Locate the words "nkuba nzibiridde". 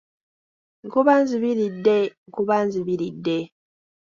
0.85-1.97, 2.29-3.37